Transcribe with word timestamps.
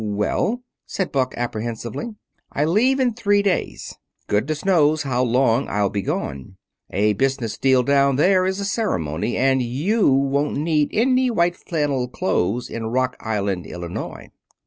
"Well?" 0.03 0.63
said 0.87 1.11
Buck 1.11 1.35
apprehensively. 1.37 2.15
"I 2.51 2.65
leave 2.65 2.99
in 2.99 3.13
three 3.13 3.43
days. 3.43 3.93
Goodness 4.25 4.65
knows 4.65 5.03
how 5.03 5.21
long 5.23 5.69
I'll 5.69 5.91
be 5.91 6.01
gone! 6.01 6.55
A 6.89 7.13
business 7.13 7.55
deal 7.59 7.83
down 7.83 8.15
there 8.15 8.47
is 8.47 8.59
a 8.59 8.65
ceremony. 8.65 9.37
And 9.37 9.61
you 9.61 10.09
won't 10.11 10.57
need 10.57 10.89
any 10.91 11.29
white 11.29 11.55
flannel 11.55 12.07
clothes 12.07 12.67
in 12.67 12.87
Rock 12.87 13.15
Island, 13.19 13.67
Illinois." 13.67 14.29